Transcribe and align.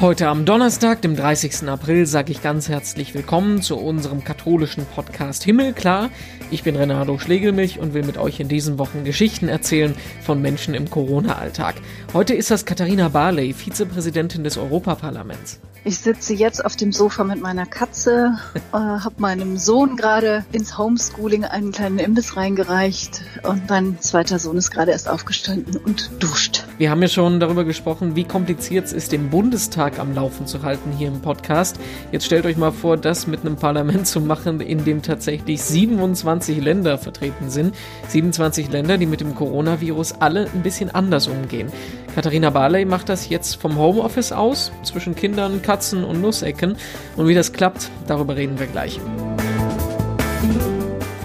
Heute 0.00 0.28
am 0.28 0.44
Donnerstag, 0.44 1.02
dem 1.02 1.16
30. 1.16 1.68
April, 1.68 2.06
sage 2.06 2.30
ich 2.30 2.40
ganz 2.40 2.68
herzlich 2.68 3.14
willkommen 3.14 3.62
zu 3.62 3.76
unserem 3.76 4.22
katholischen 4.22 4.86
Podcast 4.86 5.42
Himmelklar. 5.42 6.10
Ich 6.52 6.62
bin 6.62 6.76
Renato 6.76 7.18
Schlegelmilch 7.18 7.80
und 7.80 7.94
will 7.94 8.04
mit 8.04 8.16
euch 8.16 8.38
in 8.38 8.46
diesen 8.46 8.78
Wochen 8.78 9.02
Geschichten 9.02 9.48
erzählen 9.48 9.96
von 10.22 10.40
Menschen 10.40 10.74
im 10.74 10.88
Corona-Alltag. 10.88 11.74
Heute 12.14 12.34
ist 12.34 12.48
das 12.52 12.64
Katharina 12.64 13.08
Barley, 13.08 13.52
Vizepräsidentin 13.52 14.44
des 14.44 14.56
Europaparlaments. 14.56 15.58
Ich 15.82 15.98
sitze 15.98 16.32
jetzt 16.32 16.64
auf 16.64 16.76
dem 16.76 16.92
Sofa 16.92 17.24
mit 17.24 17.42
meiner 17.42 17.66
Katze, 17.66 18.38
äh, 18.54 18.76
habe 18.76 19.16
meinem 19.16 19.56
Sohn 19.56 19.96
gerade 19.96 20.44
ins 20.52 20.78
Homeschooling 20.78 21.44
einen 21.44 21.72
kleinen 21.72 21.98
Imbiss 21.98 22.36
reingereicht 22.36 23.22
und 23.42 23.68
mein 23.68 24.00
zweiter 24.00 24.38
Sohn 24.38 24.58
ist 24.58 24.70
gerade 24.70 24.92
erst 24.92 25.08
aufgestanden 25.08 25.76
und 25.76 26.22
duscht. 26.22 26.67
Wir 26.78 26.92
haben 26.92 27.02
ja 27.02 27.08
schon 27.08 27.40
darüber 27.40 27.64
gesprochen, 27.64 28.14
wie 28.14 28.22
kompliziert 28.22 28.84
es 28.84 28.92
ist, 28.92 29.10
den 29.10 29.30
Bundestag 29.30 29.98
am 29.98 30.14
Laufen 30.14 30.46
zu 30.46 30.62
halten 30.62 30.92
hier 30.96 31.08
im 31.08 31.20
Podcast. 31.20 31.76
Jetzt 32.12 32.24
stellt 32.24 32.46
euch 32.46 32.56
mal 32.56 32.70
vor, 32.70 32.96
das 32.96 33.26
mit 33.26 33.40
einem 33.40 33.56
Parlament 33.56 34.06
zu 34.06 34.20
machen, 34.20 34.60
in 34.60 34.84
dem 34.84 35.02
tatsächlich 35.02 35.60
27 35.60 36.60
Länder 36.60 36.96
vertreten 36.96 37.50
sind. 37.50 37.74
27 38.06 38.70
Länder, 38.70 38.96
die 38.96 39.06
mit 39.06 39.20
dem 39.20 39.34
Coronavirus 39.34 40.20
alle 40.20 40.48
ein 40.54 40.62
bisschen 40.62 40.88
anders 40.94 41.26
umgehen. 41.26 41.72
Katharina 42.14 42.50
Barley 42.50 42.84
macht 42.84 43.08
das 43.08 43.28
jetzt 43.28 43.56
vom 43.56 43.76
Homeoffice 43.76 44.30
aus, 44.30 44.70
zwischen 44.84 45.16
Kindern, 45.16 45.62
Katzen 45.62 46.04
und 46.04 46.20
Nussecken. 46.20 46.76
Und 47.16 47.26
wie 47.26 47.34
das 47.34 47.52
klappt, 47.52 47.90
darüber 48.06 48.36
reden 48.36 48.56
wir 48.60 48.68
gleich. 48.68 49.00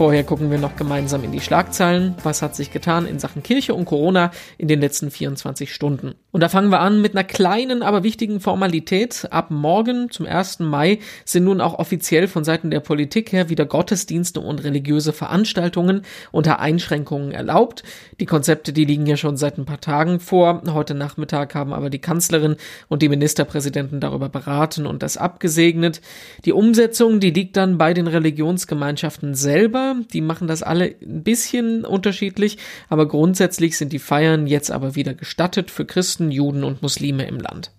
Vorher 0.03 0.25
gucken 0.25 0.51
wir 0.51 0.57
noch 0.57 0.75
gemeinsam 0.75 1.23
in 1.23 1.31
die 1.31 1.39
Schlagzeilen. 1.39 2.15
Was 2.23 2.41
hat 2.41 2.57
sich 2.57 2.71
getan 2.71 3.05
in 3.05 3.19
Sachen 3.19 3.41
Kirche 3.41 3.73
und 3.73 3.85
Corona 3.85 4.31
in 4.57 4.67
den 4.67 4.81
letzten 4.81 5.09
24 5.09 5.73
Stunden? 5.73 6.15
Und 6.31 6.41
da 6.41 6.49
fangen 6.49 6.71
wir 6.71 6.81
an 6.81 7.01
mit 7.01 7.15
einer 7.15 7.23
kleinen, 7.23 7.83
aber 7.83 8.03
wichtigen 8.03 8.41
Formalität. 8.41 9.27
Ab 9.31 9.49
morgen, 9.49 10.11
zum 10.11 10.25
1. 10.25 10.59
Mai, 10.59 10.99
sind 11.23 11.45
nun 11.45 11.61
auch 11.61 11.79
offiziell 11.79 12.27
von 12.27 12.43
Seiten 12.43 12.69
der 12.69 12.81
Politik 12.81 13.31
her 13.31 13.47
wieder 13.47 13.65
Gottesdienste 13.65 14.41
und 14.41 14.65
religiöse 14.65 15.13
Veranstaltungen 15.13 16.01
unter 16.33 16.59
Einschränkungen 16.59 17.31
erlaubt. 17.31 17.83
Die 18.19 18.25
Konzepte, 18.25 18.73
die 18.73 18.83
liegen 18.83 19.05
ja 19.05 19.15
schon 19.15 19.37
seit 19.37 19.57
ein 19.57 19.63
paar 19.63 19.79
Tagen 19.79 20.19
vor. 20.19 20.63
Heute 20.73 20.95
Nachmittag 20.95 21.55
haben 21.55 21.71
aber 21.71 21.89
die 21.89 21.99
Kanzlerin 21.99 22.57
und 22.89 23.03
die 23.03 23.09
Ministerpräsidenten 23.09 24.01
darüber 24.01 24.27
beraten 24.27 24.85
und 24.85 25.01
das 25.01 25.15
abgesegnet. 25.15 26.01
Die 26.43 26.51
Umsetzung, 26.51 27.21
die 27.21 27.31
liegt 27.31 27.55
dann 27.55 27.77
bei 27.77 27.93
den 27.93 28.07
Religionsgemeinschaften 28.07 29.33
selber 29.33 29.92
die 29.93 30.21
machen 30.21 30.47
das 30.47 30.63
alle 30.63 30.95
ein 31.01 31.23
bisschen 31.23 31.85
unterschiedlich, 31.85 32.57
aber 32.89 33.07
grundsätzlich 33.07 33.77
sind 33.77 33.93
die 33.93 33.99
Feiern 33.99 34.47
jetzt 34.47 34.71
aber 34.71 34.95
wieder 34.95 35.13
gestattet 35.13 35.71
für 35.71 35.85
Christen, 35.85 36.31
Juden 36.31 36.63
und 36.63 36.81
Muslime 36.81 37.25
im 37.27 37.39
Land. 37.39 37.71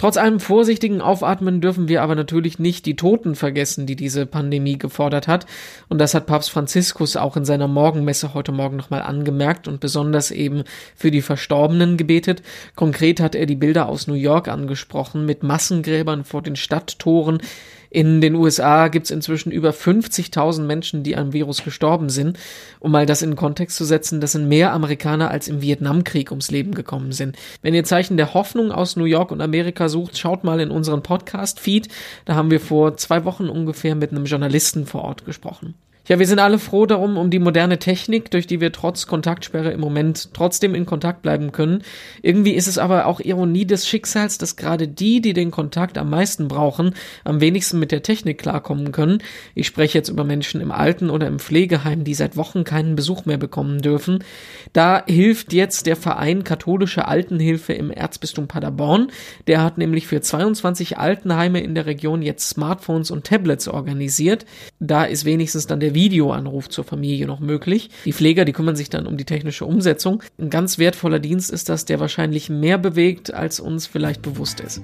Trotz 0.00 0.16
allem 0.16 0.40
vorsichtigen 0.40 1.02
Aufatmen 1.02 1.60
dürfen 1.60 1.86
wir 1.86 2.00
aber 2.00 2.14
natürlich 2.14 2.58
nicht 2.58 2.86
die 2.86 2.96
Toten 2.96 3.34
vergessen, 3.34 3.84
die 3.84 3.96
diese 3.96 4.24
Pandemie 4.24 4.78
gefordert 4.78 5.28
hat. 5.28 5.44
Und 5.90 5.98
das 5.98 6.14
hat 6.14 6.24
Papst 6.24 6.50
Franziskus 6.50 7.18
auch 7.18 7.36
in 7.36 7.44
seiner 7.44 7.68
Morgenmesse 7.68 8.32
heute 8.32 8.50
Morgen 8.50 8.78
nochmal 8.78 9.02
angemerkt 9.02 9.68
und 9.68 9.78
besonders 9.78 10.30
eben 10.30 10.64
für 10.96 11.10
die 11.10 11.20
Verstorbenen 11.20 11.98
gebetet. 11.98 12.40
Konkret 12.76 13.20
hat 13.20 13.34
er 13.34 13.44
die 13.44 13.56
Bilder 13.56 13.90
aus 13.90 14.06
New 14.06 14.14
York 14.14 14.48
angesprochen 14.48 15.26
mit 15.26 15.42
Massengräbern 15.42 16.24
vor 16.24 16.40
den 16.40 16.56
Stadttoren, 16.56 17.42
in 17.90 18.20
den 18.20 18.36
USA 18.36 18.86
gibt 18.86 19.06
es 19.06 19.10
inzwischen 19.10 19.50
über 19.50 19.70
50.000 19.70 20.62
Menschen, 20.62 21.02
die 21.02 21.16
am 21.16 21.32
Virus 21.32 21.64
gestorben 21.64 22.08
sind. 22.08 22.38
Um 22.78 22.92
mal 22.92 23.04
das 23.04 23.20
in 23.22 23.34
Kontext 23.34 23.76
zu 23.76 23.84
setzen, 23.84 24.20
das 24.20 24.32
sind 24.32 24.48
mehr 24.48 24.72
Amerikaner 24.72 25.30
als 25.30 25.48
im 25.48 25.60
Vietnamkrieg 25.60 26.30
ums 26.30 26.52
Leben 26.52 26.72
gekommen 26.72 27.10
sind. 27.10 27.36
Wenn 27.62 27.74
ihr 27.74 27.82
Zeichen 27.82 28.16
der 28.16 28.32
Hoffnung 28.32 28.70
aus 28.70 28.94
New 28.94 29.04
York 29.04 29.32
und 29.32 29.40
Amerika 29.40 29.88
sucht, 29.88 30.16
schaut 30.16 30.44
mal 30.44 30.60
in 30.60 30.70
unseren 30.70 31.02
Podcast-Feed. 31.02 31.88
Da 32.26 32.36
haben 32.36 32.52
wir 32.52 32.60
vor 32.60 32.96
zwei 32.96 33.24
Wochen 33.24 33.48
ungefähr 33.48 33.96
mit 33.96 34.12
einem 34.12 34.24
Journalisten 34.24 34.86
vor 34.86 35.02
Ort 35.02 35.24
gesprochen. 35.24 35.74
Ja, 36.10 36.18
wir 36.18 36.26
sind 36.26 36.40
alle 36.40 36.58
froh 36.58 36.86
darum, 36.86 37.16
um 37.16 37.30
die 37.30 37.38
moderne 37.38 37.78
Technik, 37.78 38.32
durch 38.32 38.48
die 38.48 38.60
wir 38.60 38.72
trotz 38.72 39.06
Kontaktsperre 39.06 39.70
im 39.70 39.78
Moment 39.78 40.34
trotzdem 40.34 40.74
in 40.74 40.84
Kontakt 40.84 41.22
bleiben 41.22 41.52
können. 41.52 41.84
Irgendwie 42.20 42.54
ist 42.54 42.66
es 42.66 42.78
aber 42.78 43.06
auch 43.06 43.20
Ironie 43.20 43.64
des 43.64 43.86
Schicksals, 43.86 44.36
dass 44.36 44.56
gerade 44.56 44.88
die, 44.88 45.20
die 45.20 45.34
den 45.34 45.52
Kontakt 45.52 45.98
am 45.98 46.10
meisten 46.10 46.48
brauchen, 46.48 46.96
am 47.22 47.40
wenigsten 47.40 47.78
mit 47.78 47.92
der 47.92 48.02
Technik 48.02 48.38
klarkommen 48.38 48.90
können. 48.90 49.22
Ich 49.54 49.68
spreche 49.68 49.98
jetzt 49.98 50.08
über 50.08 50.24
Menschen 50.24 50.60
im 50.60 50.72
Alten- 50.72 51.10
oder 51.10 51.28
im 51.28 51.38
Pflegeheim, 51.38 52.02
die 52.02 52.14
seit 52.14 52.36
Wochen 52.36 52.64
keinen 52.64 52.96
Besuch 52.96 53.24
mehr 53.24 53.38
bekommen 53.38 53.80
dürfen. 53.80 54.24
Da 54.72 55.04
hilft 55.06 55.52
jetzt 55.52 55.86
der 55.86 55.94
Verein 55.94 56.42
Katholische 56.42 57.06
Altenhilfe 57.06 57.72
im 57.72 57.92
Erzbistum 57.92 58.48
Paderborn. 58.48 59.12
Der 59.46 59.62
hat 59.62 59.78
nämlich 59.78 60.08
für 60.08 60.20
22 60.20 60.98
Altenheime 60.98 61.60
in 61.60 61.76
der 61.76 61.86
Region 61.86 62.20
jetzt 62.20 62.48
Smartphones 62.48 63.12
und 63.12 63.28
Tablets 63.28 63.68
organisiert. 63.68 64.44
Da 64.82 65.04
ist 65.04 65.26
wenigstens 65.26 65.66
dann 65.66 65.78
der 65.78 65.92
Videoanruf 65.92 66.70
zur 66.70 66.84
Familie 66.84 67.26
noch 67.26 67.38
möglich. 67.38 67.90
Die 68.06 68.14
Pfleger, 68.14 68.46
die 68.46 68.52
kümmern 68.52 68.76
sich 68.76 68.88
dann 68.88 69.06
um 69.06 69.18
die 69.18 69.26
technische 69.26 69.66
Umsetzung. 69.66 70.22
Ein 70.38 70.48
ganz 70.48 70.78
wertvoller 70.78 71.18
Dienst 71.18 71.50
ist 71.50 71.68
das, 71.68 71.84
der 71.84 72.00
wahrscheinlich 72.00 72.48
mehr 72.48 72.78
bewegt, 72.78 73.34
als 73.34 73.60
uns 73.60 73.86
vielleicht 73.86 74.22
bewusst 74.22 74.60
ist. 74.60 74.80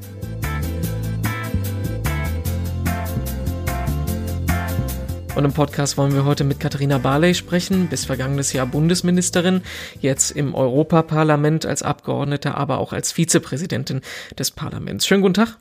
Und 5.34 5.46
im 5.46 5.54
Podcast 5.54 5.96
wollen 5.96 6.12
wir 6.12 6.26
heute 6.26 6.44
mit 6.44 6.60
Katharina 6.60 6.98
Barley 6.98 7.34
sprechen, 7.34 7.88
bis 7.88 8.04
vergangenes 8.04 8.52
Jahr 8.52 8.66
Bundesministerin, 8.66 9.62
jetzt 10.02 10.30
im 10.30 10.54
Europaparlament 10.54 11.64
als 11.64 11.82
Abgeordnete, 11.82 12.54
aber 12.54 12.80
auch 12.80 12.92
als 12.92 13.12
Vizepräsidentin 13.12 14.02
des 14.38 14.50
Parlaments. 14.50 15.06
Schönen 15.06 15.22
guten 15.22 15.34
Tag. 15.34 15.56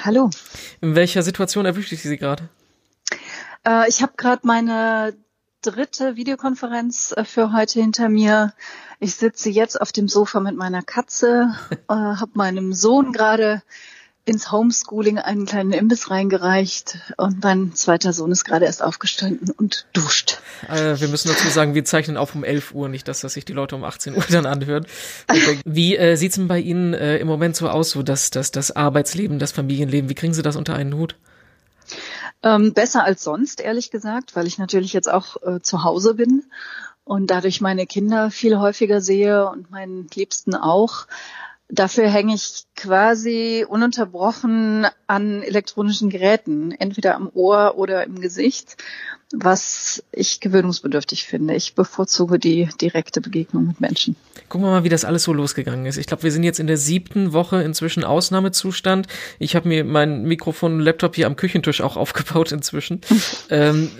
Hallo. 0.00 0.30
In 0.80 0.96
welcher 0.96 1.22
Situation 1.22 1.66
erwische 1.66 1.94
ich 1.94 2.02
Sie 2.02 2.16
gerade? 2.16 2.48
Äh, 3.66 3.88
ich 3.88 4.02
habe 4.02 4.12
gerade 4.16 4.46
meine 4.46 5.14
dritte 5.62 6.16
Videokonferenz 6.16 7.14
äh, 7.16 7.24
für 7.24 7.52
heute 7.52 7.80
hinter 7.80 8.08
mir. 8.08 8.52
Ich 9.00 9.14
sitze 9.16 9.50
jetzt 9.50 9.80
auf 9.80 9.92
dem 9.92 10.08
Sofa 10.08 10.40
mit 10.40 10.56
meiner 10.56 10.82
Katze, 10.82 11.54
äh, 11.70 11.94
habe 11.94 12.30
meinem 12.34 12.72
Sohn 12.72 13.12
gerade 13.12 13.62
ins 14.26 14.50
Homeschooling 14.50 15.18
einen 15.18 15.44
kleinen 15.44 15.72
Imbiss 15.72 16.10
reingereicht 16.10 16.98
und 17.18 17.42
mein 17.42 17.74
zweiter 17.74 18.14
Sohn 18.14 18.32
ist 18.32 18.44
gerade 18.44 18.64
erst 18.64 18.82
aufgestanden 18.82 19.50
und 19.50 19.86
duscht. 19.92 20.38
Äh, 20.66 20.98
wir 20.98 21.08
müssen 21.08 21.28
dazu 21.28 21.48
sagen, 21.48 21.74
wir 21.74 21.84
zeichnen 21.84 22.16
auf 22.16 22.34
um 22.34 22.42
11 22.42 22.72
Uhr, 22.72 22.88
nicht 22.88 23.06
dass 23.06 23.20
das 23.20 23.34
sich 23.34 23.44
die 23.44 23.52
Leute 23.52 23.76
um 23.76 23.84
18 23.84 24.16
Uhr 24.16 24.24
dann 24.30 24.46
anhören. 24.46 24.86
Wie 25.66 25.96
äh, 25.96 26.16
sieht's 26.16 26.36
denn 26.36 26.48
bei 26.48 26.58
Ihnen 26.58 26.94
äh, 26.94 27.18
im 27.18 27.26
Moment 27.26 27.54
so 27.54 27.68
aus, 27.68 27.90
so 27.90 28.02
dass 28.02 28.30
das, 28.30 28.50
das 28.50 28.74
Arbeitsleben, 28.74 29.38
das 29.38 29.52
Familienleben, 29.52 30.08
wie 30.08 30.14
kriegen 30.14 30.32
Sie 30.32 30.42
das 30.42 30.56
unter 30.56 30.74
einen 30.74 30.94
Hut? 30.94 31.16
Ähm, 32.44 32.74
besser 32.74 33.02
als 33.04 33.24
sonst, 33.24 33.60
ehrlich 33.60 33.90
gesagt, 33.90 34.36
weil 34.36 34.46
ich 34.46 34.58
natürlich 34.58 34.92
jetzt 34.92 35.10
auch 35.10 35.42
äh, 35.42 35.62
zu 35.62 35.82
Hause 35.82 36.14
bin 36.14 36.44
und 37.04 37.30
dadurch 37.30 37.62
meine 37.62 37.86
Kinder 37.86 38.30
viel 38.30 38.58
häufiger 38.58 39.00
sehe 39.00 39.48
und 39.48 39.70
meinen 39.70 40.06
Liebsten 40.14 40.54
auch. 40.54 41.06
Dafür 41.70 42.10
hänge 42.10 42.34
ich 42.34 42.64
quasi 42.76 43.64
ununterbrochen 43.66 44.86
an 45.06 45.42
elektronischen 45.42 46.10
Geräten, 46.10 46.72
entweder 46.72 47.14
am 47.14 47.30
Ohr 47.32 47.78
oder 47.78 48.04
im 48.04 48.20
Gesicht, 48.20 48.76
was 49.32 50.04
ich 50.12 50.40
gewöhnungsbedürftig 50.40 51.24
finde. 51.24 51.54
Ich 51.54 51.74
bevorzuge 51.74 52.38
die 52.38 52.68
direkte 52.80 53.22
Begegnung 53.22 53.66
mit 53.66 53.80
Menschen. 53.80 54.14
Gucken 54.50 54.66
wir 54.66 54.72
mal, 54.72 54.84
wie 54.84 54.90
das 54.90 55.06
alles 55.06 55.24
so 55.24 55.32
losgegangen 55.32 55.86
ist. 55.86 55.96
Ich 55.96 56.06
glaube, 56.06 56.22
wir 56.22 56.32
sind 56.32 56.44
jetzt 56.44 56.60
in 56.60 56.66
der 56.66 56.76
siebten 56.76 57.32
Woche 57.32 57.62
inzwischen 57.62 58.04
Ausnahmezustand. 58.04 59.06
Ich 59.38 59.56
habe 59.56 59.66
mir 59.66 59.84
mein 59.84 60.24
Mikrofon 60.24 60.74
und 60.74 60.80
Laptop 60.80 61.16
hier 61.16 61.26
am 61.26 61.36
Küchentisch 61.36 61.80
auch 61.80 61.96
aufgebaut 61.96 62.52
inzwischen. 62.52 63.00
ähm, 63.50 63.90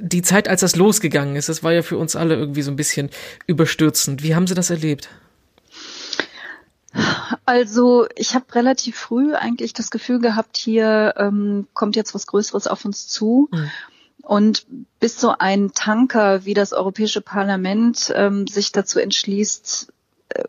die 0.00 0.22
Zeit, 0.22 0.48
als 0.48 0.62
das 0.62 0.74
losgegangen 0.74 1.36
ist, 1.36 1.50
das 1.50 1.62
war 1.62 1.72
ja 1.72 1.82
für 1.82 1.98
uns 1.98 2.16
alle 2.16 2.34
irgendwie 2.34 2.62
so 2.62 2.70
ein 2.70 2.76
bisschen 2.76 3.10
überstürzend. 3.46 4.22
Wie 4.22 4.34
haben 4.34 4.46
Sie 4.46 4.54
das 4.54 4.70
erlebt? 4.70 5.10
Also 7.44 8.06
ich 8.16 8.34
habe 8.34 8.54
relativ 8.54 8.96
früh 8.96 9.34
eigentlich 9.34 9.72
das 9.72 9.90
Gefühl 9.90 10.20
gehabt, 10.20 10.56
hier 10.56 11.14
ähm, 11.16 11.66
kommt 11.74 11.96
jetzt 11.96 12.14
was 12.14 12.26
Größeres 12.26 12.66
auf 12.66 12.84
uns 12.84 13.08
zu. 13.08 13.48
Mhm. 13.50 13.70
Und 14.22 14.66
bis 15.00 15.20
so 15.20 15.34
ein 15.38 15.72
Tanker 15.72 16.44
wie 16.44 16.54
das 16.54 16.72
Europäische 16.72 17.20
Parlament 17.20 18.12
ähm, 18.14 18.46
sich 18.46 18.72
dazu 18.72 18.98
entschließt, 18.98 19.92
äh, 20.30 20.44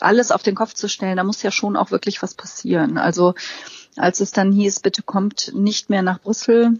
alles 0.00 0.30
auf 0.30 0.42
den 0.42 0.54
Kopf 0.54 0.74
zu 0.74 0.88
stellen, 0.88 1.16
da 1.16 1.24
muss 1.24 1.42
ja 1.42 1.50
schon 1.50 1.76
auch 1.76 1.90
wirklich 1.90 2.22
was 2.22 2.34
passieren. 2.34 2.98
Also 2.98 3.34
als 3.96 4.20
es 4.20 4.32
dann 4.32 4.52
hieß, 4.52 4.80
bitte 4.80 5.02
kommt 5.02 5.52
nicht 5.54 5.88
mehr 5.88 6.02
nach 6.02 6.20
Brüssel, 6.20 6.78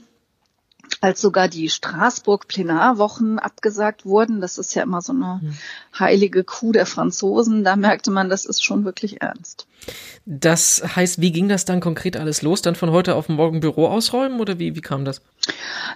als 1.00 1.20
sogar 1.20 1.48
die 1.48 1.68
Straßburg-Plenarwochen 1.68 3.38
abgesagt 3.38 4.04
wurden, 4.04 4.40
das 4.40 4.58
ist 4.58 4.74
ja 4.74 4.82
immer 4.82 5.02
so 5.02 5.12
eine 5.12 5.40
hm. 5.40 5.56
heilige 5.98 6.44
Kuh 6.44 6.72
der 6.72 6.86
Franzosen, 6.86 7.64
da 7.64 7.76
merkte 7.76 8.10
man, 8.10 8.28
das 8.28 8.44
ist 8.44 8.64
schon 8.64 8.84
wirklich 8.84 9.20
ernst. 9.22 9.66
Das 10.24 10.82
heißt, 10.96 11.20
wie 11.20 11.30
ging 11.30 11.48
das 11.48 11.64
dann 11.64 11.80
konkret 11.80 12.16
alles 12.16 12.42
los? 12.42 12.62
Dann 12.62 12.74
von 12.74 12.90
heute 12.90 13.14
auf 13.14 13.28
morgen 13.28 13.60
Büro 13.60 13.86
ausräumen 13.86 14.40
oder 14.40 14.58
wie, 14.58 14.74
wie 14.74 14.80
kam 14.80 15.04
das? 15.04 15.20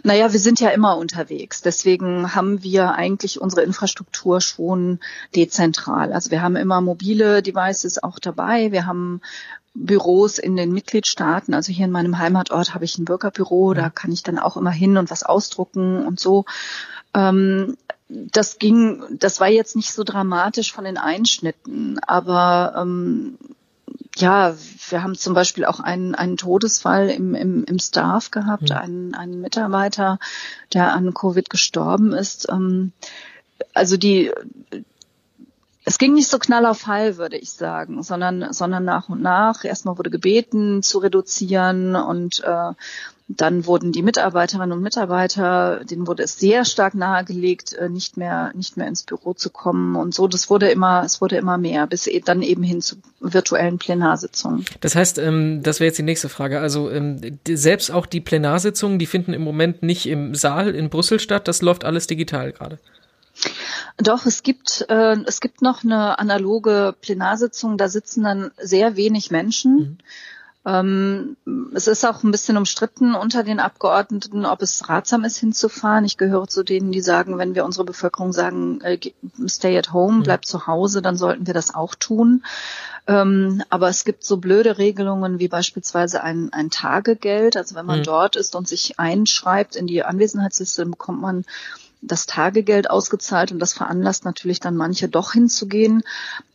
Naja, 0.04 0.32
wir 0.32 0.38
sind 0.38 0.60
ja 0.60 0.70
immer 0.70 0.96
unterwegs. 0.96 1.60
Deswegen 1.62 2.34
haben 2.34 2.62
wir 2.62 2.93
eigentlich 2.93 3.40
unsere 3.40 3.62
Infrastruktur 3.62 4.40
schon 4.40 5.00
dezentral. 5.34 6.12
Also 6.12 6.31
wir 6.31 6.43
haben 6.43 6.56
immer 6.56 6.81
mobile 6.81 7.43
Devices 7.43 8.02
auch 8.02 8.19
dabei. 8.19 8.70
Wir 8.70 8.86
haben 8.86 9.20
Büros 9.75 10.38
in 10.38 10.56
den 10.56 10.72
Mitgliedstaaten. 10.72 11.55
Also 11.55 11.72
hier 11.72 11.87
in 11.87 11.93
meinem 11.93 12.19
Heimatort 12.19 12.75
habe 12.75 12.84
ich 12.84 12.99
ein 12.99 13.05
Bürgerbüro, 13.05 13.75
da 13.75 13.88
kann 13.90 14.12
ich 14.12 14.22
dann 14.22 14.38
auch 14.38 14.56
immer 14.56 14.70
hin 14.70 14.96
und 14.96 15.11
was 15.11 15.22
ausdrucken 15.22 16.05
und 16.05 16.19
so. 16.19 16.44
Ähm, 17.14 17.76
das 18.08 18.58
ging, 18.58 19.02
das 19.12 19.40
war 19.40 19.49
jetzt 19.49 19.76
nicht 19.76 19.93
so 19.93 20.02
dramatisch 20.02 20.72
von 20.72 20.84
den 20.84 20.99
Einschnitten, 20.99 22.00
aber 22.00 22.75
ähm, 22.76 23.38
ja, 24.17 24.55
wir 24.88 25.02
haben 25.02 25.14
zum 25.14 25.34
Beispiel 25.34 25.64
auch 25.64 25.78
einen, 25.78 26.14
einen 26.14 26.37
Todesfall 26.37 27.08
im, 27.08 27.34
im, 27.34 27.64
im 27.64 27.78
Staff 27.78 28.32
gehabt, 28.32 28.70
mhm. 28.70 28.76
einen, 28.76 29.14
einen 29.14 29.40
Mitarbeiter, 29.40 30.19
der 30.72 30.93
an 30.93 31.14
Covid 31.14 31.49
gestorben 31.49 32.12
ist. 32.12 32.49
Ähm, 32.50 32.93
also 33.72 33.96
die, 33.96 34.32
es 35.85 35.99
ging 35.99 36.12
nicht 36.12 36.29
so 36.29 36.38
knall 36.38 36.67
auf 36.67 36.81
Fall, 36.81 37.17
würde 37.17 37.37
ich 37.37 37.53
sagen, 37.53 38.03
sondern, 38.03 38.53
sondern 38.53 38.85
nach 38.85 39.09
und 39.09 39.23
nach. 39.23 39.65
Erstmal 39.65 39.97
wurde 39.99 40.11
gebeten 40.11 40.82
zu 40.82 40.99
reduzieren 40.99 41.97
und 41.97 42.43
äh, 42.44 42.73
dann 43.37 43.65
wurden 43.65 43.93
die 43.93 44.03
Mitarbeiterinnen 44.03 44.73
und 44.73 44.82
Mitarbeiter, 44.82 45.85
denen 45.85 46.09
wurde 46.09 46.25
es 46.25 46.38
sehr 46.38 46.65
stark 46.65 46.94
nahegelegt, 46.94 47.75
äh, 47.75 47.88
nicht 47.88 48.17
mehr, 48.17 48.50
nicht 48.55 48.77
mehr 48.77 48.88
ins 48.88 49.05
Büro 49.05 49.35
zu 49.35 49.50
kommen 49.50 49.94
und 49.94 50.15
so. 50.15 50.27
Das 50.27 50.50
wurde 50.50 50.69
immer, 50.69 51.05
es 51.05 51.21
wurde 51.21 51.37
immer 51.37 51.56
mehr, 51.56 51.87
bis 51.87 52.09
e, 52.09 52.21
dann 52.21 52.43
eben 52.43 52.65
hin 52.65 52.82
zu 52.82 52.97
virtuellen 53.21 53.79
Plenarsitzungen. 53.79 54.65
Das 54.81 54.97
heißt, 54.97 55.19
ähm, 55.19 55.62
das 55.62 55.79
wäre 55.79 55.87
jetzt 55.87 55.99
die 55.99 56.03
nächste 56.03 56.29
Frage. 56.29 56.61
Also 56.61 56.91
ähm, 56.91 57.38
selbst 57.47 57.93
auch 57.93 58.06
die 58.06 58.21
Plenarsitzungen, 58.21 58.99
die 58.99 59.06
finden 59.06 59.32
im 59.32 59.43
Moment 59.43 59.82
nicht 59.82 60.06
im 60.06 60.35
Saal 60.35 60.75
in 60.75 60.91
Brüssel 60.91 61.21
statt. 61.21 61.47
Das 61.47 61.62
läuft 61.62 61.85
alles 61.85 62.09
digital 62.09 62.53
gerade. 62.53 62.81
Doch, 64.02 64.26
es 64.26 64.43
gibt, 64.43 64.87
äh, 64.88 65.17
es 65.26 65.41
gibt 65.41 65.62
noch 65.62 65.85
eine 65.85 66.19
analoge 66.19 66.94
Plenarsitzung, 67.00 67.76
da 67.76 67.88
sitzen 67.88 68.25
dann 68.25 68.50
sehr 68.58 68.97
wenig 68.97 69.31
Menschen. 69.31 69.76
Mhm. 69.76 69.99
Ähm, 70.67 71.37
es 71.75 71.87
ist 71.87 72.05
auch 72.05 72.23
ein 72.23 72.31
bisschen 72.31 72.58
umstritten 72.58 73.14
unter 73.14 73.43
den 73.43 73.61
Abgeordneten, 73.61 74.44
ob 74.44 74.61
es 74.61 74.91
ratsam 74.91 75.25
ist, 75.25 75.38
hinzufahren. 75.38 76.05
Ich 76.05 76.19
gehöre 76.19 76.49
zu 76.49 76.62
denen, 76.62 76.93
die 76.93 77.00
sagen, 77.00 77.38
wenn 77.38 77.55
wir 77.55 77.64
unsere 77.64 77.85
Bevölkerung 77.85 78.32
sagen, 78.32 78.81
äh, 78.82 78.99
stay 79.47 79.79
at 79.79 79.93
home, 79.93 80.19
mhm. 80.19 80.23
bleib 80.25 80.44
zu 80.44 80.67
Hause, 80.67 81.00
dann 81.00 81.17
sollten 81.17 81.46
wir 81.46 81.55
das 81.55 81.75
auch 81.75 81.94
tun. 81.94 82.44
Ähm, 83.06 83.62
aber 83.70 83.88
es 83.88 84.05
gibt 84.05 84.23
so 84.23 84.37
blöde 84.37 84.76
Regelungen 84.76 85.38
wie 85.38 85.49
beispielsweise 85.49 86.23
ein, 86.23 86.53
ein 86.53 86.69
Tagegeld. 86.69 87.56
Also 87.56 87.75
wenn 87.75 87.87
man 87.87 88.00
mhm. 88.00 88.05
dort 88.05 88.37
ist 88.37 88.55
und 88.55 88.69
sich 88.69 88.99
einschreibt 89.00 89.76
in 89.76 89.87
die 89.87 90.05
Anwesenheitsliste, 90.05 90.82
dann 90.82 90.91
bekommt 90.91 91.23
man 91.23 91.44
das 92.02 92.26
Tagegeld 92.26 92.91
ausgezahlt 92.91 93.52
und 93.52 93.58
das 93.58 93.73
veranlasst 93.73 94.25
natürlich 94.25 94.61
dann 94.61 94.76
manche 94.76 95.08
doch 95.08 95.32
hinzugehen. 95.32 96.02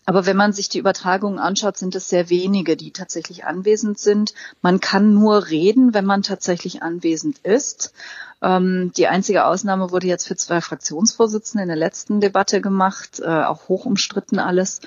Aber 0.06 0.26
wenn 0.26 0.38
man 0.38 0.54
sich 0.54 0.70
die 0.70 0.80
Übertragungen 0.80 1.40
anschaut, 1.40 1.78
sind 1.78 1.96
es 1.96 2.10
sehr 2.10 2.30
wenige, 2.30 2.78
die 2.78 2.92
tatsächlich 2.92 3.46
anwesend 3.46 4.00
sind. 4.00 4.34
Man 4.62 4.80
kann 4.80 5.14
nur 5.14 5.48
reden, 5.48 5.94
wenn 5.94 6.06
man 6.06 6.22
tatsächlich 6.22 6.84
anwesend 6.84 7.40
ist. 7.40 7.94
Ähm, 8.42 8.92
die 8.96 9.08
einzige 9.08 9.46
Ausnahme 9.46 9.92
wurde 9.92 10.08
jetzt 10.08 10.28
für 10.28 10.36
zwei 10.36 10.62
Fraktionsvorsitzende 10.62 11.64
in 11.64 11.70
der 11.70 11.78
letzten 11.78 12.22
Debatte 12.22 12.62
gemacht, 12.62 13.20
äh, 13.20 13.26
auch 13.26 13.68
hoch 13.68 13.86
umstritten 13.86 14.40
alles. 14.40 14.82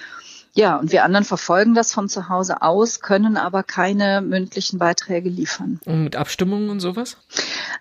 Ja, 0.55 0.77
und 0.77 0.93
wir 0.93 1.05
anderen 1.05 1.25
verfolgen 1.25 1.75
das 1.75 1.93
von 1.93 2.09
zu 2.09 2.29
Hause 2.29 2.63
aus, 2.63 3.01
können 3.01 3.37
aber 3.37 3.63
keine 3.63 4.21
mündlichen 4.21 4.79
Beiträge 4.79 5.29
liefern. 5.29 5.81
Und 5.85 6.05
mit 6.05 6.17
Abstimmungen 6.17 6.71
und 6.71 6.81
sowas? 6.81 7.17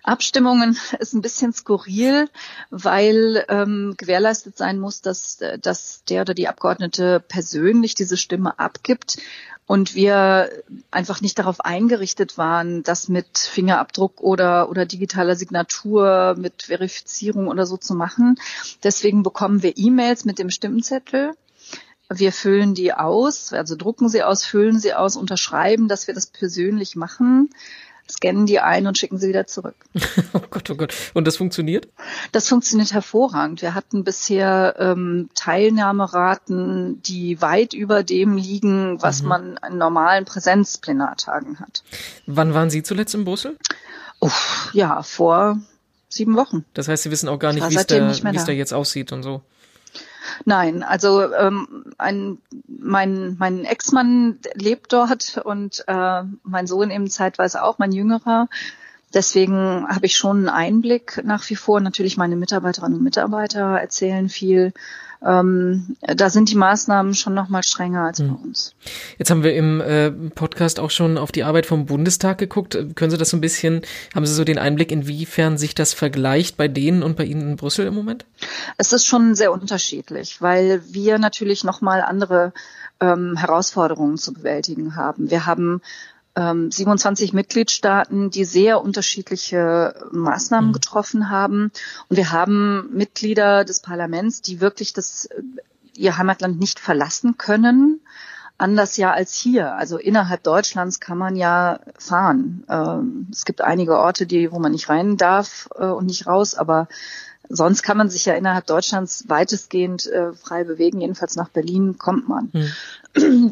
Abstimmungen 0.02 0.78
ist 0.98 1.14
ein 1.14 1.22
bisschen 1.22 1.52
skurril, 1.52 2.28
weil 2.70 3.44
ähm, 3.48 3.94
gewährleistet 3.96 4.56
sein 4.56 4.78
muss, 4.78 5.00
dass, 5.00 5.38
dass 5.60 6.04
der 6.08 6.22
oder 6.22 6.34
die 6.34 6.48
Abgeordnete 6.48 7.20
persönlich 7.26 7.94
diese 7.94 8.16
Stimme 8.16 8.58
abgibt 8.58 9.18
und 9.68 9.94
wir 9.94 10.50
einfach 10.90 11.20
nicht 11.20 11.38
darauf 11.38 11.60
eingerichtet 11.60 12.38
waren, 12.38 12.82
das 12.82 13.08
mit 13.08 13.36
Fingerabdruck 13.36 14.20
oder, 14.22 14.70
oder 14.70 14.86
digitaler 14.86 15.36
Signatur, 15.36 16.36
mit 16.38 16.64
Verifizierung 16.64 17.48
oder 17.48 17.66
so 17.66 17.76
zu 17.76 17.94
machen. 17.94 18.36
Deswegen 18.82 19.22
bekommen 19.22 19.62
wir 19.62 19.76
E-Mails 19.76 20.24
mit 20.24 20.38
dem 20.38 20.48
Stimmzettel 20.48 21.34
wir 22.08 22.32
füllen 22.32 22.74
die 22.74 22.92
aus, 22.92 23.52
also 23.52 23.76
drucken 23.76 24.08
sie 24.08 24.22
aus, 24.22 24.44
füllen 24.44 24.78
sie 24.78 24.94
aus, 24.94 25.16
unterschreiben, 25.16 25.88
dass 25.88 26.06
wir 26.06 26.14
das 26.14 26.26
persönlich 26.26 26.96
machen, 26.96 27.50
scannen 28.10 28.46
die 28.46 28.60
ein 28.60 28.86
und 28.86 28.96
schicken 28.96 29.18
sie 29.18 29.28
wieder 29.28 29.46
zurück. 29.46 29.74
oh 30.32 30.40
Gott, 30.50 30.70
oh 30.70 30.74
Gott. 30.74 30.94
Und 31.12 31.26
das 31.26 31.36
funktioniert? 31.36 31.88
Das 32.32 32.48
funktioniert 32.48 32.92
hervorragend. 32.92 33.60
Wir 33.60 33.74
hatten 33.74 34.04
bisher 34.04 34.76
ähm, 34.78 35.28
Teilnahmeraten, 35.34 37.02
die 37.02 37.42
weit 37.42 37.74
über 37.74 38.02
dem 38.02 38.36
liegen, 38.36 39.02
was 39.02 39.22
mhm. 39.22 39.28
man 39.28 39.58
an 39.58 39.76
normalen 39.76 40.24
Präsenzplenartagen 40.24 41.60
hat. 41.60 41.82
Wann 42.26 42.54
waren 42.54 42.70
Sie 42.70 42.82
zuletzt 42.82 43.14
in 43.14 43.24
Brüssel? 43.24 43.58
Uff, 44.20 44.70
ja, 44.72 45.02
vor 45.02 45.58
sieben 46.08 46.36
Wochen. 46.36 46.64
Das 46.72 46.88
heißt, 46.88 47.02
Sie 47.02 47.10
wissen 47.10 47.28
auch 47.28 47.38
gar 47.38 47.52
nicht, 47.52 47.68
wie 47.68 47.76
es 47.76 47.86
da, 47.86 47.98
da 48.00 48.52
jetzt 48.52 48.72
aussieht 48.72 49.12
und 49.12 49.22
so. 49.22 49.42
Nein, 50.44 50.82
also 50.82 51.32
ähm, 51.32 51.84
ein, 51.98 52.38
mein, 52.66 53.36
mein 53.38 53.64
Ex-Mann 53.64 54.38
lebt 54.54 54.92
dort 54.92 55.38
und 55.44 55.84
äh, 55.86 56.22
mein 56.42 56.66
Sohn 56.66 56.90
eben 56.90 57.08
zeitweise 57.08 57.62
auch, 57.62 57.78
mein 57.78 57.92
Jüngerer. 57.92 58.48
Deswegen 59.14 59.86
habe 59.88 60.06
ich 60.06 60.16
schon 60.16 60.36
einen 60.36 60.48
Einblick 60.48 61.22
nach 61.24 61.48
wie 61.48 61.56
vor. 61.56 61.80
Natürlich 61.80 62.16
meine 62.16 62.36
Mitarbeiterinnen 62.36 62.98
und 62.98 63.04
Mitarbeiter 63.04 63.78
erzählen 63.78 64.28
viel 64.28 64.72
ähm, 65.24 65.96
da 66.00 66.30
sind 66.30 66.50
die 66.50 66.54
Maßnahmen 66.54 67.14
schon 67.14 67.34
noch 67.34 67.48
mal 67.48 67.62
strenger 67.62 68.02
als 68.02 68.20
hm. 68.20 68.28
bei 68.28 68.42
uns. 68.42 68.74
Jetzt 69.18 69.30
haben 69.30 69.42
wir 69.42 69.54
im 69.54 69.80
äh, 69.80 70.10
Podcast 70.10 70.78
auch 70.78 70.90
schon 70.90 71.18
auf 71.18 71.32
die 71.32 71.44
Arbeit 71.44 71.66
vom 71.66 71.86
Bundestag 71.86 72.38
geguckt. 72.38 72.78
Können 72.94 73.10
Sie 73.10 73.18
das 73.18 73.30
so 73.30 73.36
ein 73.36 73.40
bisschen, 73.40 73.82
haben 74.14 74.26
Sie 74.26 74.34
so 74.34 74.44
den 74.44 74.58
Einblick, 74.58 74.92
inwiefern 74.92 75.58
sich 75.58 75.74
das 75.74 75.92
vergleicht 75.92 76.56
bei 76.56 76.68
denen 76.68 77.02
und 77.02 77.16
bei 77.16 77.24
Ihnen 77.24 77.42
in 77.42 77.56
Brüssel 77.56 77.86
im 77.86 77.94
Moment? 77.94 78.26
Es 78.76 78.92
ist 78.92 79.06
schon 79.06 79.34
sehr 79.34 79.52
unterschiedlich, 79.52 80.40
weil 80.40 80.82
wir 80.92 81.18
natürlich 81.18 81.64
noch 81.64 81.80
mal 81.80 82.00
andere 82.00 82.52
ähm, 83.00 83.36
Herausforderungen 83.36 84.18
zu 84.18 84.32
bewältigen 84.32 84.96
haben. 84.96 85.30
Wir 85.30 85.46
haben 85.46 85.80
27 86.38 87.30
ähm, 87.30 87.36
Mitgliedstaaten, 87.36 88.30
die 88.30 88.44
sehr 88.44 88.82
unterschiedliche 88.82 89.94
Maßnahmen 90.12 90.70
mhm. 90.70 90.74
getroffen 90.74 91.30
haben. 91.30 91.72
Und 92.08 92.16
wir 92.16 92.32
haben 92.32 92.90
Mitglieder 92.92 93.64
des 93.64 93.80
Parlaments, 93.80 94.42
die 94.42 94.60
wirklich 94.60 94.92
das, 94.92 95.26
äh, 95.26 95.42
ihr 95.94 96.16
Heimatland 96.16 96.60
nicht 96.60 96.78
verlassen 96.78 97.38
können. 97.38 98.00
Anders 98.56 98.96
ja 98.96 99.12
als 99.12 99.34
hier. 99.34 99.74
Also 99.74 99.98
innerhalb 99.98 100.42
Deutschlands 100.42 101.00
kann 101.00 101.18
man 101.18 101.36
ja 101.36 101.80
fahren. 101.98 102.64
Ähm, 102.68 103.28
es 103.32 103.44
gibt 103.44 103.60
einige 103.60 103.98
Orte, 103.98 104.26
die, 104.26 104.50
wo 104.52 104.58
man 104.58 104.72
nicht 104.72 104.88
rein 104.88 105.16
darf 105.16 105.68
äh, 105.76 105.86
und 105.86 106.06
nicht 106.06 106.26
raus, 106.26 106.54
aber 106.54 106.88
sonst 107.48 107.82
kann 107.82 107.96
man 107.96 108.10
sich 108.10 108.24
ja 108.26 108.34
innerhalb 108.34 108.66
Deutschlands 108.66 109.24
weitestgehend 109.28 110.06
äh, 110.06 110.32
frei 110.32 110.64
bewegen. 110.64 111.00
Jedenfalls 111.00 111.36
nach 111.36 111.48
Berlin 111.48 111.98
kommt 111.98 112.28
man. 112.28 112.50
Mhm. 112.52 112.70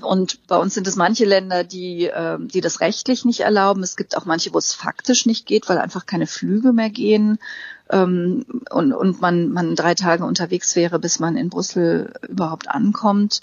Und 0.03 0.47
bei 0.47 0.57
uns 0.57 0.75
sind 0.75 0.87
es 0.87 0.97
manche 0.97 1.25
Länder, 1.25 1.65
die, 1.65 2.07
äh, 2.07 2.39
die 2.41 2.61
das 2.61 2.81
rechtlich 2.81 3.25
nicht 3.25 3.41
erlauben. 3.41 3.83
Es 3.83 3.97
gibt 3.97 4.17
auch 4.17 4.25
manche, 4.25 4.53
wo 4.53 4.59
es 4.59 4.73
faktisch 4.73 5.27
nicht 5.27 5.47
geht, 5.47 5.69
weil 5.69 5.79
einfach 5.79 6.07
keine 6.07 6.27
Flüge 6.27 6.73
mehr 6.73 6.91
gehen. 6.91 7.39
Ähm, 7.91 8.45
und, 8.71 8.93
und 8.93 9.21
man, 9.21 9.53
man 9.53 9.77
drei 9.77 9.95
Tage 9.95 10.25
unterwegs 10.25 10.77
wäre, 10.77 10.99
bis 10.99 11.19
man 11.19 11.37
in 11.37 11.51
Brüssel 11.51 12.13
überhaupt 12.29 12.69
ankommt. 12.69 13.41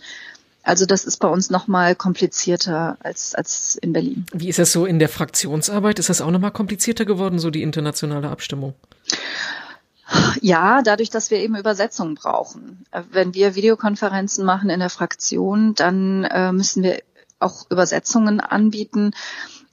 Also 0.64 0.86
das 0.86 1.04
ist 1.04 1.18
bei 1.18 1.28
uns 1.28 1.50
noch 1.50 1.68
mal 1.68 1.94
komplizierter 1.94 2.98
als, 3.04 3.36
als 3.36 3.76
in 3.82 3.92
Berlin. 3.92 4.26
Wie 4.32 4.48
ist 4.48 4.60
das 4.60 4.72
so 4.72 4.86
in 4.86 4.98
der 4.98 5.10
Fraktionsarbeit? 5.10 6.00
Ist 6.00 6.10
das 6.10 6.22
auch 6.22 6.32
noch 6.32 6.40
mal 6.40 6.52
komplizierter 6.52 7.04
geworden, 7.04 7.38
so 7.38 7.50
die 7.50 7.62
internationale 7.62 8.30
Abstimmung? 8.30 8.74
Ja, 10.42 10.82
dadurch, 10.82 11.10
dass 11.10 11.32
wir 11.32 11.40
eben 11.40 11.56
Übersetzungen 11.56 12.16
brauchen. 12.16 12.86
Äh, 12.92 13.04
wenn 13.12 13.34
wir 13.34 13.56
Videokonferenzen 13.56 14.46
machen 14.46 14.70
in 14.70 14.80
der 14.80 14.90
Fraktion, 14.90 15.74
dann 15.76 16.24
äh, 16.26 16.52
müssen 16.52 16.84
wir 16.84 17.02
auch 17.40 17.70
Übersetzungen 17.70 18.40
anbieten, 18.40 19.12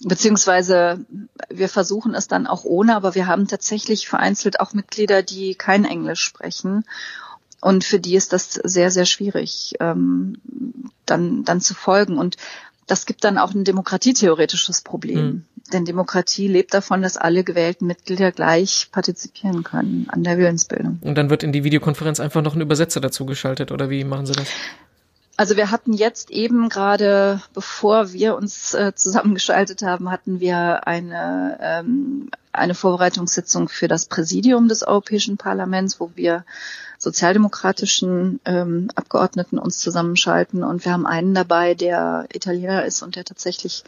beziehungsweise 0.02 1.04
wir 1.48 1.68
versuchen 1.68 2.14
es 2.14 2.26
dann 2.26 2.46
auch 2.46 2.64
ohne, 2.64 2.96
aber 2.96 3.14
wir 3.14 3.26
haben 3.26 3.46
tatsächlich 3.46 4.08
vereinzelt 4.08 4.60
auch 4.60 4.72
Mitglieder, 4.72 5.22
die 5.22 5.54
kein 5.54 5.84
Englisch 5.84 6.22
sprechen. 6.22 6.84
Und 7.60 7.84
für 7.84 8.00
die 8.00 8.16
ist 8.16 8.32
das 8.32 8.54
sehr, 8.54 8.90
sehr 8.90 9.04
schwierig, 9.04 9.74
ähm, 9.80 10.40
dann, 11.04 11.44
dann 11.44 11.60
zu 11.60 11.74
folgen. 11.74 12.16
Und 12.18 12.36
das 12.90 13.06
gibt 13.06 13.22
dann 13.22 13.38
auch 13.38 13.54
ein 13.54 13.62
demokratietheoretisches 13.62 14.80
Problem. 14.82 15.24
Mhm. 15.24 15.44
Denn 15.72 15.84
Demokratie 15.84 16.48
lebt 16.48 16.74
davon, 16.74 17.02
dass 17.02 17.16
alle 17.16 17.44
gewählten 17.44 17.86
Mitglieder 17.86 18.32
gleich 18.32 18.88
partizipieren 18.90 19.62
können 19.62 20.08
an 20.10 20.24
der 20.24 20.38
Willensbildung. 20.38 20.98
Und 21.00 21.16
dann 21.16 21.30
wird 21.30 21.44
in 21.44 21.52
die 21.52 21.62
Videokonferenz 21.62 22.18
einfach 22.18 22.42
noch 22.42 22.56
ein 22.56 22.60
Übersetzer 22.60 23.00
dazu 23.00 23.26
geschaltet, 23.26 23.70
oder 23.70 23.90
wie 23.90 24.02
machen 24.02 24.26
Sie 24.26 24.32
das? 24.32 24.48
Also 25.36 25.56
wir 25.56 25.70
hatten 25.70 25.92
jetzt 25.92 26.30
eben 26.30 26.68
gerade, 26.68 27.40
bevor 27.54 28.12
wir 28.12 28.34
uns 28.34 28.74
äh, 28.74 28.92
zusammengeschaltet 28.94 29.82
haben, 29.82 30.10
hatten 30.10 30.40
wir 30.40 30.86
eine, 30.86 31.58
ähm, 31.62 32.30
eine 32.52 32.74
Vorbereitungssitzung 32.74 33.68
für 33.68 33.88
das 33.88 34.06
Präsidium 34.06 34.68
des 34.68 34.82
Europäischen 34.82 35.36
Parlaments, 35.36 36.00
wo 36.00 36.10
wir 36.14 36.44
sozialdemokratischen 36.98 38.40
ähm, 38.44 38.90
Abgeordneten 38.94 39.58
uns 39.58 39.78
zusammenschalten. 39.78 40.62
Und 40.64 40.84
wir 40.84 40.92
haben 40.92 41.06
einen 41.06 41.34
dabei, 41.34 41.74
der 41.74 42.26
Italiener 42.32 42.84
ist 42.84 43.02
und 43.02 43.16
der 43.16 43.24
tatsächlich 43.24 43.84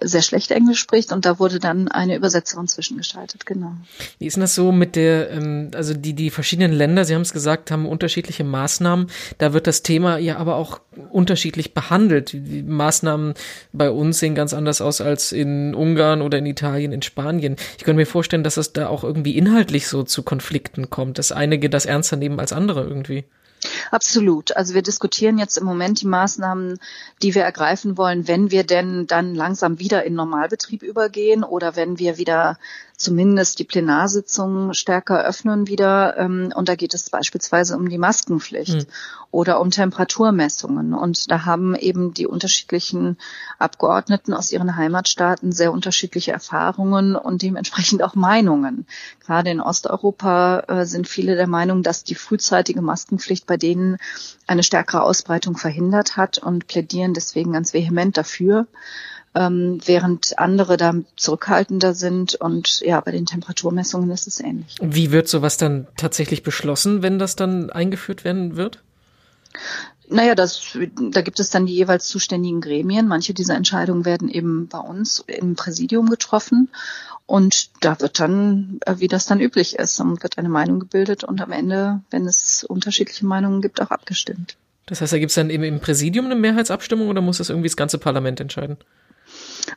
sehr 0.00 0.22
schlecht 0.22 0.50
Englisch 0.50 0.80
spricht 0.80 1.12
und 1.12 1.26
da 1.26 1.38
wurde 1.38 1.58
dann 1.58 1.88
eine 1.88 2.16
Übersetzerin 2.16 2.66
zwischengeschaltet, 2.66 3.44
genau. 3.44 3.72
Wie 4.18 4.26
ist 4.26 4.36
denn 4.36 4.40
das 4.40 4.54
so 4.54 4.72
mit 4.72 4.96
der, 4.96 5.30
ähm, 5.30 5.70
also 5.74 5.92
die, 5.92 6.14
die 6.14 6.30
verschiedenen 6.30 6.72
Länder, 6.72 7.04
Sie 7.04 7.14
haben 7.14 7.22
es 7.22 7.32
gesagt, 7.32 7.70
haben 7.70 7.86
unterschiedliche 7.86 8.42
Maßnahmen. 8.42 9.08
Da 9.38 9.52
wird 9.52 9.66
das 9.66 9.82
Thema 9.82 10.16
ja 10.16 10.38
aber 10.38 10.56
auch 10.56 10.80
unterschiedlich 11.10 11.74
behandelt. 11.74 12.32
Die 12.32 12.62
Maßnahmen 12.62 13.34
bei 13.72 13.90
uns 13.90 14.18
sehen 14.18 14.34
ganz 14.34 14.54
anders 14.54 14.80
aus 14.80 15.00
als 15.00 15.30
in 15.30 15.74
Ungarn 15.74 16.22
oder 16.22 16.38
in 16.38 16.46
Italien, 16.46 16.92
in 16.92 17.02
Spanien. 17.02 17.56
Ich 17.76 17.84
könnte 17.84 17.98
mir 17.98 18.06
vorstellen, 18.06 18.44
dass 18.44 18.56
es 18.56 18.72
da 18.72 18.88
auch 18.88 19.04
irgendwie 19.04 19.36
inhaltlich 19.36 19.88
so 19.88 20.02
zu 20.04 20.22
Konflikten 20.22 20.88
kommt, 20.88 21.18
dass 21.18 21.32
einige 21.32 21.68
das 21.68 21.86
ernster 21.86 22.16
nehmen 22.16 22.40
als 22.40 22.52
andere 22.52 22.82
irgendwie. 22.84 23.24
Absolut. 23.90 24.56
Also 24.56 24.74
wir 24.74 24.82
diskutieren 24.82 25.38
jetzt 25.38 25.56
im 25.56 25.64
Moment 25.64 26.00
die 26.00 26.06
Maßnahmen, 26.06 26.78
die 27.22 27.34
wir 27.34 27.42
ergreifen 27.42 27.96
wollen, 27.96 28.26
wenn 28.28 28.50
wir 28.50 28.64
denn 28.64 29.06
dann 29.06 29.34
langsam 29.34 29.78
wieder 29.78 30.04
in 30.04 30.14
Normalbetrieb 30.14 30.82
übergehen 30.82 31.44
oder 31.44 31.76
wenn 31.76 31.98
wir 31.98 32.18
wieder 32.18 32.58
zumindest 33.02 33.58
die 33.58 33.64
Plenarsitzungen 33.64 34.74
stärker 34.74 35.24
öffnen 35.24 35.66
wieder. 35.66 36.16
Ähm, 36.16 36.52
und 36.54 36.68
da 36.68 36.76
geht 36.76 36.94
es 36.94 37.10
beispielsweise 37.10 37.76
um 37.76 37.88
die 37.88 37.98
Maskenpflicht 37.98 38.74
mhm. 38.74 38.86
oder 39.30 39.60
um 39.60 39.70
Temperaturmessungen. 39.70 40.94
Und 40.94 41.30
da 41.30 41.44
haben 41.44 41.74
eben 41.74 42.14
die 42.14 42.26
unterschiedlichen 42.26 43.18
Abgeordneten 43.58 44.34
aus 44.34 44.52
ihren 44.52 44.76
Heimatstaaten 44.76 45.52
sehr 45.52 45.72
unterschiedliche 45.72 46.32
Erfahrungen 46.32 47.16
und 47.16 47.42
dementsprechend 47.42 48.02
auch 48.02 48.14
Meinungen. 48.14 48.86
Gerade 49.20 49.50
in 49.50 49.60
Osteuropa 49.60 50.60
äh, 50.68 50.86
sind 50.86 51.08
viele 51.08 51.34
der 51.34 51.48
Meinung, 51.48 51.82
dass 51.82 52.04
die 52.04 52.14
frühzeitige 52.14 52.82
Maskenpflicht 52.82 53.46
bei 53.46 53.56
denen 53.56 53.98
eine 54.46 54.62
stärkere 54.62 55.02
Ausbreitung 55.02 55.56
verhindert 55.56 56.16
hat 56.16 56.38
und 56.38 56.66
plädieren 56.66 57.14
deswegen 57.14 57.52
ganz 57.52 57.74
vehement 57.74 58.16
dafür 58.16 58.66
ähm, 59.34 59.78
während 59.84 60.38
andere 60.38 60.76
da 60.76 60.94
zurückhaltender 61.16 61.94
sind. 61.94 62.34
Und 62.34 62.80
ja, 62.80 63.00
bei 63.00 63.12
den 63.12 63.26
Temperaturmessungen 63.26 64.10
ist 64.10 64.26
es 64.26 64.40
ähnlich. 64.40 64.76
Wie 64.80 65.10
wird 65.10 65.28
sowas 65.28 65.56
dann 65.56 65.86
tatsächlich 65.96 66.42
beschlossen, 66.42 67.02
wenn 67.02 67.18
das 67.18 67.36
dann 67.36 67.70
eingeführt 67.70 68.24
werden 68.24 68.56
wird? 68.56 68.82
Naja, 70.08 70.34
das, 70.34 70.76
da 71.10 71.22
gibt 71.22 71.40
es 71.40 71.50
dann 71.50 71.66
die 71.66 71.74
jeweils 71.74 72.06
zuständigen 72.08 72.60
Gremien. 72.60 73.08
Manche 73.08 73.32
dieser 73.32 73.54
Entscheidungen 73.54 74.04
werden 74.04 74.28
eben 74.28 74.68
bei 74.68 74.78
uns 74.78 75.24
im 75.26 75.56
Präsidium 75.56 76.10
getroffen. 76.10 76.68
Und 77.24 77.70
da 77.80 77.98
wird 78.00 78.20
dann, 78.20 78.78
äh, 78.84 78.96
wie 78.98 79.08
das 79.08 79.26
dann 79.26 79.40
üblich 79.40 79.76
ist, 79.76 79.98
wird 80.00 80.36
eine 80.36 80.48
Meinung 80.50 80.80
gebildet 80.80 81.24
und 81.24 81.40
am 81.40 81.52
Ende, 81.52 82.02
wenn 82.10 82.26
es 82.26 82.64
unterschiedliche 82.64 83.24
Meinungen 83.24 83.62
gibt, 83.62 83.80
auch 83.80 83.90
abgestimmt. 83.90 84.56
Das 84.86 85.00
heißt, 85.00 85.12
da 85.12 85.18
gibt 85.18 85.30
es 85.30 85.36
dann 85.36 85.48
eben 85.48 85.62
im 85.62 85.80
Präsidium 85.80 86.26
eine 86.26 86.34
Mehrheitsabstimmung 86.34 87.08
oder 87.08 87.22
muss 87.22 87.38
das 87.38 87.48
irgendwie 87.48 87.68
das 87.68 87.76
ganze 87.76 87.98
Parlament 87.98 88.40
entscheiden? 88.40 88.76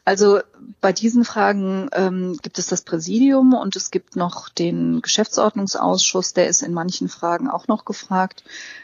Also 0.03 0.39
bei 0.81 0.93
diesen 0.93 1.25
Fragen 1.25 1.89
ähm, 1.93 2.37
gibt 2.41 2.59
es 2.59 2.67
das 2.67 2.81
Präsidium 2.81 3.53
und 3.53 3.75
es 3.75 3.91
gibt 3.91 4.15
noch 4.15 4.49
den 4.49 5.01
Geschäftsordnungsausschuss, 5.01 6.33
der 6.33 6.47
ist 6.47 6.63
in 6.63 6.73
manchen 6.73 7.09
Fragen 7.09 7.49
auch 7.49 7.67
noch 7.67 7.85
gefragt. 7.85 8.43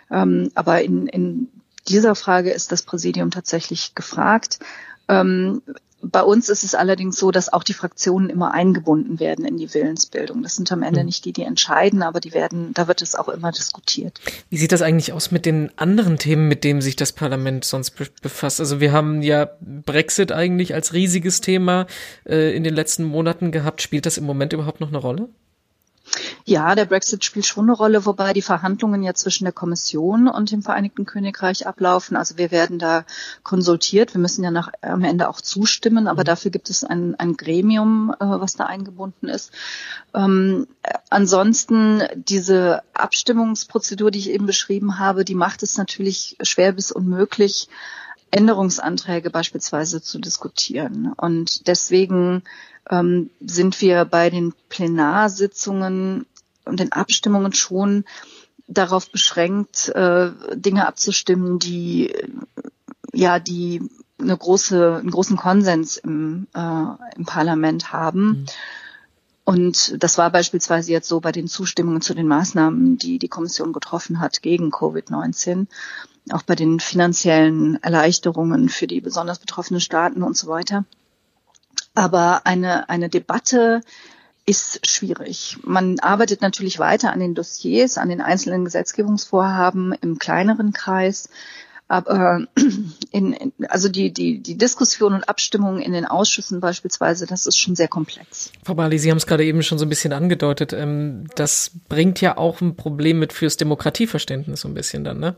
Ähm, 0.09 0.51
aber 0.55 0.81
in, 0.83 1.07
in 1.07 1.49
dieser 1.87 2.15
Frage 2.15 2.51
ist 2.51 2.71
das 2.71 2.83
Präsidium 2.83 3.31
tatsächlich 3.31 3.95
gefragt. 3.95 4.59
Ähm, 5.07 5.61
bei 6.01 6.23
uns 6.23 6.49
ist 6.49 6.63
es 6.63 6.75
allerdings 6.75 7.17
so, 7.17 7.31
dass 7.31 7.51
auch 7.51 7.63
die 7.63 7.73
Fraktionen 7.73 8.29
immer 8.29 8.53
eingebunden 8.53 9.19
werden 9.19 9.45
in 9.45 9.57
die 9.57 9.73
Willensbildung. 9.73 10.41
Das 10.43 10.55
sind 10.55 10.71
am 10.71 10.83
Ende 10.83 11.01
mhm. 11.01 11.07
nicht 11.07 11.25
die, 11.25 11.33
die 11.33 11.43
entscheiden, 11.43 12.01
aber 12.01 12.19
die 12.19 12.33
werden, 12.33 12.73
da 12.73 12.87
wird 12.87 13.01
es 13.01 13.15
auch 13.15 13.29
immer 13.29 13.51
diskutiert. 13.51 14.19
Wie 14.49 14.57
sieht 14.57 14.71
das 14.71 14.81
eigentlich 14.81 15.13
aus 15.13 15.31
mit 15.31 15.45
den 15.45 15.71
anderen 15.77 16.17
Themen, 16.17 16.47
mit 16.47 16.63
denen 16.63 16.81
sich 16.81 16.95
das 16.95 17.11
Parlament 17.11 17.65
sonst 17.65 17.91
befasst? 18.21 18.59
Also 18.59 18.79
wir 18.79 18.91
haben 18.91 19.21
ja 19.21 19.49
Brexit 19.61 20.31
eigentlich 20.31 20.73
als 20.73 20.93
riesiges 20.93 21.41
Thema 21.41 21.87
äh, 22.25 22.55
in 22.55 22.63
den 22.63 22.73
letzten 22.73 23.03
Monaten 23.03 23.51
gehabt. 23.51 23.81
Spielt 23.81 24.05
das 24.05 24.17
im 24.17 24.25
Moment 24.25 24.53
überhaupt 24.53 24.81
noch 24.81 24.89
eine 24.89 24.97
Rolle? 24.97 25.29
Ja, 26.45 26.75
der 26.75 26.85
Brexit 26.85 27.23
spielt 27.23 27.45
schon 27.45 27.65
eine 27.65 27.73
Rolle, 27.73 28.05
wobei 28.05 28.33
die 28.33 28.41
Verhandlungen 28.41 29.03
ja 29.03 29.13
zwischen 29.13 29.45
der 29.45 29.53
Kommission 29.53 30.27
und 30.27 30.51
dem 30.51 30.63
Vereinigten 30.63 31.05
Königreich 31.05 31.67
ablaufen. 31.67 32.17
Also 32.17 32.37
wir 32.37 32.51
werden 32.51 32.79
da 32.79 33.05
konsultiert. 33.43 34.13
Wir 34.13 34.21
müssen 34.21 34.43
ja 34.43 34.51
nach, 34.51 34.71
am 34.81 35.03
Ende 35.03 35.29
auch 35.29 35.41
zustimmen, 35.41 36.07
aber 36.07 36.21
mhm. 36.21 36.25
dafür 36.25 36.51
gibt 36.51 36.69
es 36.69 36.83
ein, 36.83 37.15
ein 37.15 37.37
Gremium, 37.37 38.13
äh, 38.19 38.25
was 38.25 38.55
da 38.55 38.65
eingebunden 38.65 39.27
ist. 39.27 39.51
Ähm, 40.13 40.67
ansonsten 41.09 42.03
diese 42.15 42.81
Abstimmungsprozedur, 42.93 44.11
die 44.11 44.19
ich 44.19 44.29
eben 44.31 44.45
beschrieben 44.45 44.99
habe, 44.99 45.25
die 45.25 45.35
macht 45.35 45.63
es 45.63 45.77
natürlich 45.77 46.37
schwer 46.41 46.73
bis 46.73 46.91
unmöglich, 46.91 47.69
Änderungsanträge 48.31 49.29
beispielsweise 49.29 50.01
zu 50.01 50.17
diskutieren. 50.19 51.13
Und 51.17 51.67
deswegen 51.67 52.43
ähm, 52.89 53.29
sind 53.39 53.79
wir 53.81 54.05
bei 54.05 54.29
den 54.29 54.53
Plenarsitzungen 54.69 56.25
und 56.65 56.79
den 56.79 56.91
Abstimmungen 56.91 57.53
schon 57.53 58.05
darauf 58.67 59.11
beschränkt, 59.11 59.89
äh, 59.89 60.31
Dinge 60.53 60.87
abzustimmen, 60.87 61.59
die 61.59 62.13
ja 63.13 63.39
die 63.39 63.81
eine 64.19 64.37
große, 64.37 64.97
einen 64.99 65.11
großen 65.11 65.37
Konsens 65.37 65.97
im, 65.97 66.47
äh, 66.53 66.85
im 67.15 67.25
Parlament 67.25 67.91
haben. 67.91 68.27
Mhm. 68.27 68.45
Und 69.43 70.01
das 70.01 70.17
war 70.17 70.29
beispielsweise 70.29 70.91
jetzt 70.91 71.07
so 71.07 71.19
bei 71.19 71.31
den 71.31 71.47
Zustimmungen 71.47 72.01
zu 72.01 72.13
den 72.13 72.27
Maßnahmen, 72.27 72.97
die 72.97 73.17
die 73.17 73.27
Kommission 73.27 73.73
getroffen 73.73 74.19
hat 74.19 74.41
gegen 74.41 74.69
Covid-19, 74.69 75.65
auch 76.29 76.43
bei 76.43 76.55
den 76.55 76.79
finanziellen 76.79 77.81
Erleichterungen 77.83 78.69
für 78.69 78.87
die 78.87 79.01
besonders 79.01 79.39
betroffenen 79.39 79.81
Staaten 79.81 80.21
und 80.23 80.37
so 80.37 80.47
weiter. 80.47 80.85
Aber 81.93 82.45
eine, 82.45 82.89
eine 82.89 83.09
Debatte 83.09 83.81
ist 84.45 84.87
schwierig. 84.87 85.57
Man 85.63 85.99
arbeitet 85.99 86.41
natürlich 86.41 86.79
weiter 86.79 87.13
an 87.13 87.19
den 87.19 87.35
Dossiers, 87.35 87.97
an 87.97 88.09
den 88.09 88.21
einzelnen 88.21 88.65
Gesetzgebungsvorhaben 88.65 89.93
im 90.01 90.17
kleineren 90.19 90.73
Kreis. 90.73 91.29
Aber 91.87 92.47
in, 93.11 93.33
in, 93.33 93.51
also 93.67 93.89
die, 93.89 94.13
die, 94.13 94.39
die 94.39 94.57
Diskussion 94.57 95.13
und 95.13 95.27
Abstimmung 95.27 95.79
in 95.81 95.91
den 95.91 96.05
Ausschüssen 96.05 96.61
beispielsweise, 96.61 97.27
das 97.27 97.45
ist 97.45 97.57
schon 97.57 97.75
sehr 97.75 97.89
komplex. 97.89 98.51
Frau 98.63 98.75
Bali, 98.75 98.97
Sie 98.97 99.11
haben 99.11 99.17
es 99.17 99.27
gerade 99.27 99.43
eben 99.43 99.61
schon 99.61 99.77
so 99.77 99.85
ein 99.85 99.89
bisschen 99.89 100.13
angedeutet. 100.13 100.71
Ähm, 100.71 101.27
das 101.35 101.71
bringt 101.89 102.21
ja 102.21 102.37
auch 102.37 102.61
ein 102.61 102.77
Problem 102.77 103.19
mit 103.19 103.33
fürs 103.33 103.57
Demokratieverständnis 103.57 104.61
so 104.61 104.69
ein 104.69 104.73
bisschen 104.73 105.03
dann, 105.03 105.19
ne? 105.19 105.35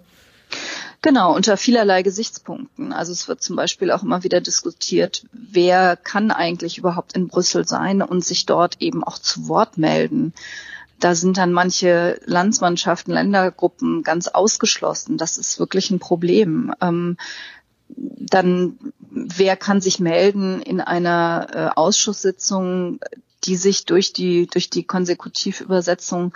Genau, 1.03 1.36
unter 1.36 1.57
vielerlei 1.57 2.01
Gesichtspunkten. 2.01 2.93
Also 2.93 3.12
es 3.12 3.27
wird 3.27 3.43
zum 3.43 3.57
Beispiel 3.57 3.91
auch 3.91 4.03
immer 4.03 4.24
wieder 4.24 4.39
diskutiert, 4.39 5.25
wer 5.33 5.98
kann 5.98 6.31
eigentlich 6.31 6.77
überhaupt 6.77 7.12
in 7.12 7.27
Brüssel 7.27 7.67
sein 7.67 8.01
und 8.01 8.24
sich 8.24 8.45
dort 8.45 8.77
eben 8.79 9.03
auch 9.03 9.19
zu 9.19 9.50
Wort 9.50 9.77
melden. 9.77 10.33
Da 11.01 11.13
sind 11.13 11.38
dann 11.38 11.51
manche 11.51 12.22
Landsmannschaften, 12.24 13.13
Ländergruppen 13.13 14.03
ganz 14.03 14.29
ausgeschlossen. 14.29 15.17
Das 15.17 15.38
ist 15.38 15.60
wirklich 15.60 15.91
ein 15.91 16.00
Problem. 16.00 16.74
Ähm, 16.79 17.17
dann, 17.89 18.79
wer 19.10 19.57
kann 19.57 19.81
sich 19.81 20.00
melden 20.00 20.62
in 20.62 20.79
einer 20.79 21.48
äh, 21.51 21.77
Ausschusssitzung, 21.77 23.01
die 23.43 23.57
sich 23.57 23.83
durch 23.83 24.13
die, 24.13 24.48
durch 24.48 24.69
die 24.69 24.86
Konsekutivübersetzung 24.86 26.33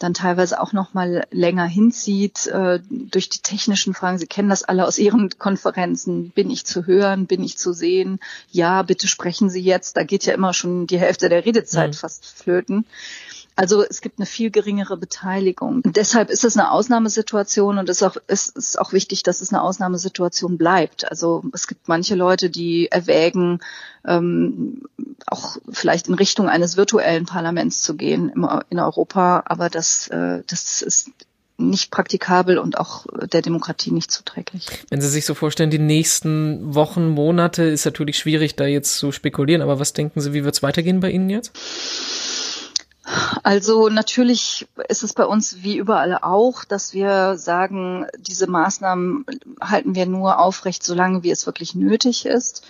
dann 0.00 0.14
teilweise 0.14 0.60
auch 0.60 0.72
noch 0.72 0.94
mal 0.94 1.26
länger 1.30 1.66
hinzieht 1.66 2.46
äh, 2.46 2.80
durch 2.88 3.28
die 3.28 3.40
technischen 3.40 3.92
Fragen. 3.94 4.18
Sie 4.18 4.26
kennen 4.26 4.48
das 4.48 4.64
alle 4.64 4.86
aus 4.86 4.98
Ihren 4.98 5.28
Konferenzen. 5.38 6.30
Bin 6.30 6.50
ich 6.50 6.64
zu 6.64 6.86
hören? 6.86 7.26
Bin 7.26 7.44
ich 7.44 7.58
zu 7.58 7.74
sehen? 7.74 8.18
Ja, 8.50 8.82
bitte 8.82 9.06
sprechen 9.08 9.50
Sie 9.50 9.60
jetzt. 9.60 9.98
Da 9.98 10.02
geht 10.02 10.24
ja 10.24 10.32
immer 10.32 10.54
schon 10.54 10.86
die 10.86 10.98
Hälfte 10.98 11.28
der 11.28 11.44
Redezeit 11.44 11.90
mhm. 11.90 11.94
fast 11.94 12.24
flöten. 12.24 12.86
Also 13.60 13.84
es 13.84 14.00
gibt 14.00 14.18
eine 14.18 14.24
viel 14.24 14.50
geringere 14.50 14.96
Beteiligung. 14.96 15.82
Und 15.84 15.96
deshalb 15.96 16.30
ist 16.30 16.44
es 16.46 16.56
eine 16.56 16.70
Ausnahmesituation 16.70 17.76
und 17.76 17.90
es 17.90 17.98
ist, 17.98 18.02
auch, 18.04 18.16
es 18.26 18.48
ist 18.48 18.80
auch 18.80 18.94
wichtig, 18.94 19.22
dass 19.22 19.42
es 19.42 19.52
eine 19.52 19.60
Ausnahmesituation 19.60 20.56
bleibt. 20.56 21.10
Also 21.10 21.42
es 21.52 21.66
gibt 21.66 21.86
manche 21.86 22.14
Leute, 22.14 22.48
die 22.48 22.90
erwägen, 22.90 23.60
ähm, 24.06 24.84
auch 25.26 25.58
vielleicht 25.70 26.08
in 26.08 26.14
Richtung 26.14 26.48
eines 26.48 26.78
virtuellen 26.78 27.26
Parlaments 27.26 27.82
zu 27.82 27.96
gehen 27.96 28.30
im, 28.30 28.48
in 28.70 28.78
Europa, 28.78 29.42
aber 29.44 29.68
das, 29.68 30.08
äh, 30.08 30.42
das 30.46 30.80
ist 30.80 31.10
nicht 31.58 31.90
praktikabel 31.90 32.56
und 32.56 32.78
auch 32.78 33.04
der 33.30 33.42
Demokratie 33.42 33.90
nicht 33.90 34.10
zuträglich. 34.10 34.66
Wenn 34.88 35.02
Sie 35.02 35.08
sich 35.10 35.26
so 35.26 35.34
vorstellen, 35.34 35.68
die 35.68 35.78
nächsten 35.78 36.74
Wochen, 36.74 37.08
Monate 37.10 37.64
ist 37.64 37.84
natürlich 37.84 38.16
schwierig, 38.16 38.56
da 38.56 38.64
jetzt 38.64 38.96
zu 38.96 39.12
spekulieren, 39.12 39.60
aber 39.60 39.78
was 39.78 39.92
denken 39.92 40.22
Sie, 40.22 40.32
wie 40.32 40.44
wird 40.44 40.54
es 40.54 40.62
weitergehen 40.62 41.00
bei 41.00 41.10
Ihnen 41.10 41.28
jetzt? 41.28 41.52
Also 43.42 43.88
natürlich 43.88 44.68
ist 44.88 45.02
es 45.02 45.14
bei 45.14 45.24
uns 45.24 45.62
wie 45.62 45.76
überall 45.76 46.18
auch, 46.18 46.64
dass 46.64 46.94
wir 46.94 47.36
sagen, 47.36 48.06
diese 48.18 48.46
Maßnahmen 48.46 49.24
halten 49.60 49.94
wir 49.94 50.06
nur 50.06 50.38
aufrecht, 50.38 50.84
solange 50.84 51.22
wie 51.22 51.30
es 51.30 51.46
wirklich 51.46 51.74
nötig 51.74 52.26
ist. 52.26 52.66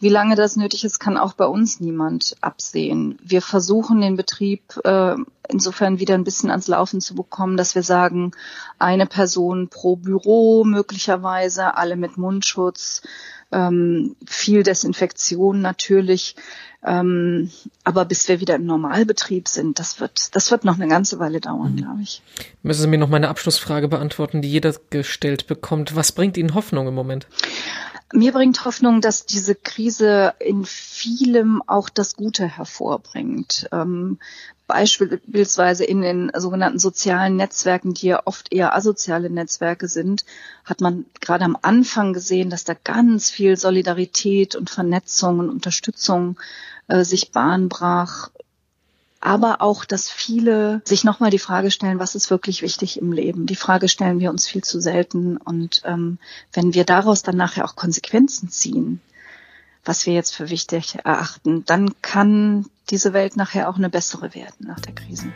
Wie 0.00 0.08
lange 0.08 0.36
das 0.36 0.56
nötig 0.56 0.84
ist, 0.84 0.98
kann 0.98 1.16
auch 1.16 1.34
bei 1.34 1.46
uns 1.46 1.80
niemand 1.80 2.36
absehen. 2.40 3.18
Wir 3.22 3.42
versuchen 3.42 4.00
den 4.00 4.16
Betrieb 4.16 4.62
äh, 4.84 5.16
insofern 5.48 5.98
wieder 5.98 6.14
ein 6.14 6.24
bisschen 6.24 6.50
ans 6.50 6.68
Laufen 6.68 7.00
zu 7.00 7.14
bekommen, 7.14 7.56
dass 7.56 7.74
wir 7.74 7.82
sagen, 7.82 8.32
eine 8.78 9.06
Person 9.06 9.68
pro 9.68 9.96
Büro 9.96 10.64
möglicherweise, 10.64 11.76
alle 11.76 11.96
mit 11.96 12.16
Mundschutz, 12.16 13.02
ähm, 13.52 14.16
viel 14.26 14.62
Desinfektion 14.62 15.60
natürlich. 15.60 16.36
Ähm, 16.86 17.50
aber 17.82 18.04
bis 18.04 18.28
wir 18.28 18.40
wieder 18.40 18.56
im 18.56 18.66
Normalbetrieb 18.66 19.48
sind, 19.48 19.78
das 19.78 20.00
wird, 20.00 20.34
das 20.36 20.50
wird 20.50 20.64
noch 20.64 20.74
eine 20.74 20.86
ganze 20.86 21.18
Weile 21.18 21.40
dauern, 21.40 21.72
mhm. 21.72 21.76
glaube 21.76 22.02
ich. 22.02 22.20
Müssen 22.62 22.82
Sie 22.82 22.88
mir 22.88 22.98
noch 22.98 23.08
meine 23.08 23.28
Abschlussfrage 23.28 23.88
beantworten, 23.88 24.42
die 24.42 24.50
jeder 24.50 24.74
gestellt 24.90 25.46
bekommt. 25.46 25.96
Was 25.96 26.12
bringt 26.12 26.36
Ihnen 26.36 26.54
Hoffnung 26.54 26.86
im 26.86 26.94
Moment? 26.94 27.26
Mir 28.16 28.30
bringt 28.30 28.64
Hoffnung, 28.64 29.00
dass 29.00 29.26
diese 29.26 29.56
Krise 29.56 30.34
in 30.38 30.64
vielem 30.64 31.62
auch 31.66 31.88
das 31.88 32.14
Gute 32.14 32.46
hervorbringt. 32.46 33.68
Ähm, 33.72 34.20
beispielsweise 34.68 35.82
in 35.84 36.00
den 36.00 36.30
sogenannten 36.36 36.78
sozialen 36.78 37.34
Netzwerken, 37.34 37.92
die 37.92 38.06
ja 38.06 38.22
oft 38.24 38.52
eher 38.52 38.76
asoziale 38.76 39.30
Netzwerke 39.30 39.88
sind, 39.88 40.24
hat 40.64 40.80
man 40.80 41.06
gerade 41.20 41.44
am 41.44 41.58
Anfang 41.60 42.12
gesehen, 42.12 42.50
dass 42.50 42.62
da 42.62 42.74
ganz 42.74 43.30
viel 43.30 43.56
Solidarität 43.56 44.54
und 44.54 44.70
Vernetzung 44.70 45.40
und 45.40 45.50
Unterstützung 45.50 46.38
äh, 46.86 47.02
sich 47.02 47.32
Bahn 47.32 47.68
brach. 47.68 48.30
Aber 49.24 49.62
auch, 49.62 49.86
dass 49.86 50.10
viele 50.10 50.82
sich 50.84 51.02
nochmal 51.02 51.30
die 51.30 51.38
Frage 51.38 51.70
stellen, 51.70 51.98
was 51.98 52.14
ist 52.14 52.28
wirklich 52.28 52.60
wichtig 52.60 53.00
im 53.00 53.10
Leben? 53.10 53.46
Die 53.46 53.56
Frage 53.56 53.88
stellen 53.88 54.20
wir 54.20 54.28
uns 54.28 54.46
viel 54.46 54.62
zu 54.62 54.82
selten. 54.82 55.38
Und 55.38 55.80
ähm, 55.86 56.18
wenn 56.52 56.74
wir 56.74 56.84
daraus 56.84 57.22
dann 57.22 57.38
nachher 57.38 57.64
auch 57.64 57.74
Konsequenzen 57.74 58.50
ziehen, 58.50 59.00
was 59.82 60.04
wir 60.04 60.12
jetzt 60.12 60.36
für 60.36 60.50
wichtig 60.50 60.98
erachten, 61.04 61.64
dann 61.64 61.90
kann 62.02 62.66
diese 62.90 63.14
Welt 63.14 63.34
nachher 63.34 63.70
auch 63.70 63.76
eine 63.76 63.88
bessere 63.88 64.34
werden 64.34 64.66
nach 64.66 64.80
der 64.80 64.94
Krise. 64.94 65.32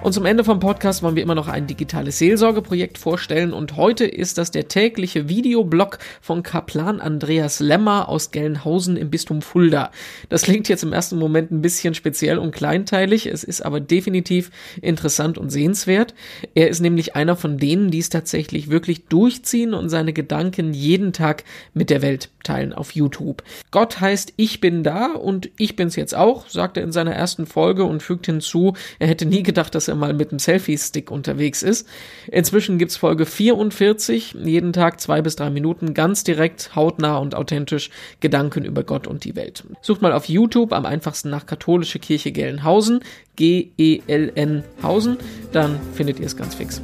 Und 0.00 0.12
zum 0.12 0.26
Ende 0.26 0.44
vom 0.44 0.60
Podcast 0.60 1.02
wollen 1.02 1.16
wir 1.16 1.24
immer 1.24 1.34
noch 1.34 1.48
ein 1.48 1.66
digitales 1.66 2.18
Seelsorgeprojekt 2.18 2.98
vorstellen 2.98 3.52
und 3.52 3.76
heute 3.76 4.06
ist 4.06 4.38
das 4.38 4.52
der 4.52 4.68
tägliche 4.68 5.28
Videoblog 5.28 5.98
von 6.20 6.44
Kaplan 6.44 7.00
Andreas 7.00 7.58
Lemmer 7.58 8.08
aus 8.08 8.30
Gelnhausen 8.30 8.96
im 8.96 9.10
Bistum 9.10 9.42
Fulda. 9.42 9.90
Das 10.28 10.42
klingt 10.42 10.68
jetzt 10.68 10.84
im 10.84 10.92
ersten 10.92 11.18
Moment 11.18 11.50
ein 11.50 11.62
bisschen 11.62 11.94
speziell 11.94 12.38
und 12.38 12.52
kleinteilig, 12.52 13.26
es 13.26 13.42
ist 13.42 13.60
aber 13.60 13.80
definitiv 13.80 14.52
interessant 14.80 15.36
und 15.36 15.50
sehenswert. 15.50 16.14
Er 16.54 16.68
ist 16.68 16.80
nämlich 16.80 17.16
einer 17.16 17.34
von 17.34 17.58
denen, 17.58 17.90
die 17.90 17.98
es 17.98 18.08
tatsächlich 18.08 18.70
wirklich 18.70 19.06
durchziehen 19.06 19.74
und 19.74 19.88
seine 19.88 20.12
Gedanken 20.12 20.74
jeden 20.74 21.12
Tag 21.12 21.42
mit 21.74 21.90
der 21.90 22.02
Welt 22.02 22.30
teilen 22.44 22.72
auf 22.72 22.92
YouTube. 22.92 23.42
Gott 23.72 24.00
heißt 24.00 24.32
Ich 24.36 24.60
bin 24.60 24.84
da 24.84 25.12
und 25.12 25.50
ich 25.58 25.74
bin's 25.74 25.96
jetzt 25.96 26.14
auch, 26.14 26.48
sagt 26.48 26.76
er 26.76 26.84
in 26.84 26.92
seiner 26.92 27.12
ersten 27.12 27.46
Folge 27.46 27.84
und 27.84 28.02
fügt 28.02 28.26
hinzu, 28.26 28.74
er 29.00 29.08
hätte 29.08 29.26
nie 29.26 29.42
gedacht, 29.42 29.74
dass 29.74 29.87
er 29.88 29.94
mal 29.94 30.14
mit 30.14 30.30
einem 30.30 30.38
Selfie-Stick 30.38 31.10
unterwegs 31.10 31.62
ist. 31.62 31.88
Inzwischen 32.30 32.78
gibt's 32.78 32.96
Folge 32.96 33.26
44, 33.26 34.36
jeden 34.44 34.72
Tag 34.72 35.00
zwei 35.00 35.22
bis 35.22 35.36
drei 35.36 35.50
Minuten, 35.50 35.94
ganz 35.94 36.24
direkt, 36.24 36.74
hautnah 36.74 37.18
und 37.18 37.34
authentisch 37.34 37.90
Gedanken 38.20 38.64
über 38.64 38.84
Gott 38.84 39.06
und 39.06 39.24
die 39.24 39.36
Welt. 39.36 39.64
Sucht 39.80 40.02
mal 40.02 40.12
auf 40.12 40.28
YouTube 40.28 40.72
am 40.72 40.86
einfachsten 40.86 41.30
nach 41.30 41.46
Katholische 41.46 41.98
Kirche 41.98 42.32
Gelnhausen, 42.32 43.00
G-E-L-N 43.36 44.64
Hausen, 44.82 45.16
dann 45.52 45.78
findet 45.94 46.20
ihr 46.20 46.26
es 46.26 46.36
ganz 46.36 46.54
fix. 46.54 46.80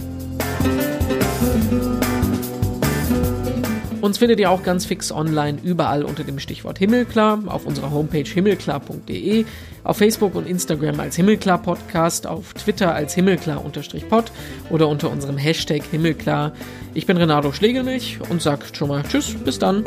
Uns 4.05 4.19
findet 4.19 4.39
ihr 4.39 4.51
auch 4.51 4.63
ganz 4.63 4.85
fix 4.85 5.11
online 5.11 5.57
überall 5.63 6.05
unter 6.05 6.25
dem 6.25 6.39
Stichwort 6.39 6.79
Himmelklar, 6.79 7.39
auf 7.47 7.65
unserer 7.65 7.91
Homepage 7.91 8.29
himmelklar.de, 8.29 9.47
auf 9.83 9.97
Facebook 9.97 10.35
und 10.35 10.47
Instagram 10.47 11.01
als 11.01 11.17
Himmelklar 11.17 11.57
Podcast, 11.57 12.27
auf 12.27 12.53
Twitter 12.53 12.95
als 12.95 13.15
Himmelklar-Pod 13.15 14.31
oder 14.69 14.89
unter 14.89 15.11
unserem 15.11 15.39
Hashtag 15.39 15.85
Himmelklar. 15.91 16.53
Ich 16.93 17.07
bin 17.07 17.17
Renato 17.17 17.51
Schlegelmilch 17.53 18.19
und 18.29 18.43
sag 18.43 18.77
schon 18.77 18.89
mal 18.89 19.03
Tschüss, 19.05 19.37
bis 19.43 19.59
dann. 19.59 19.85